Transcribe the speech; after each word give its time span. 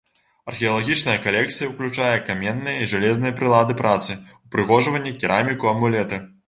Археалагічная 0.51 1.17
калекцыя 1.25 1.67
ўключае 1.73 2.15
каменныя 2.31 2.75
і 2.81 2.89
жалезныя 2.95 3.37
прылады 3.41 3.73
працы, 3.83 4.21
упрыгожванні, 4.49 5.19
кераміку, 5.25 5.75
амулеты. 5.77 6.17